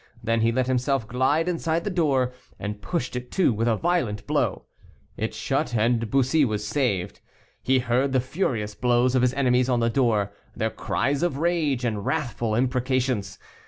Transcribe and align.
Then 0.23 0.41
he 0.41 0.51
let 0.51 0.65
himself 0.65 1.07
glide 1.07 1.47
inside 1.47 1.83
the 1.83 1.91
door, 1.91 2.33
and 2.59 2.81
pushed 2.81 3.15
it 3.15 3.29
to 3.33 3.53
with 3.53 3.67
a 3.67 3.75
violent 3.75 4.25
blow. 4.25 4.65
It 5.15 5.35
shut, 5.35 5.75
and 5.75 6.09
Bussy 6.09 6.43
was 6.43 6.65
saved. 6.65 7.19
He 7.61 7.77
heard 7.77 8.11
the 8.11 8.19
furious 8.19 8.73
blows 8.73 9.13
of 9.13 9.21
his 9.21 9.35
enemies 9.35 9.69
on 9.69 9.79
the 9.79 9.91
door, 9.91 10.33
their 10.55 10.71
cries 10.71 11.21
of 11.21 11.37
rage, 11.37 11.85
and 11.85 12.03
wrathful 12.03 12.55
imprecations. 12.55 13.37